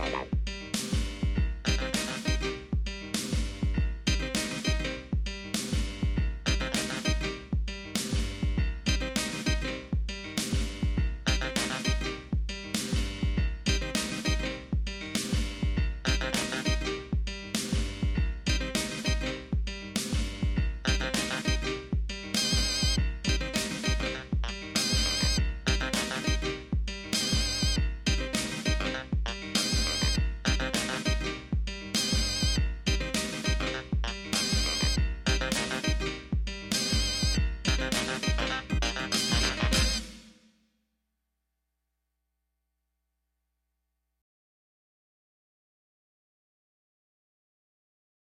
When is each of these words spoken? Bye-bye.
Bye-bye. 0.00 0.39